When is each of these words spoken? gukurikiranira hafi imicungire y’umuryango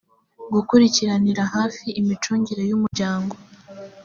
gukurikiranira 0.53 1.43
hafi 1.55 1.87
imicungire 2.01 2.63
y’umuryango 2.69 3.35